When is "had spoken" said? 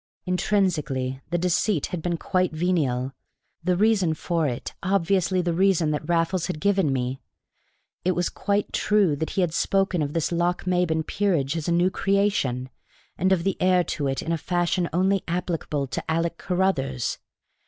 9.41-10.01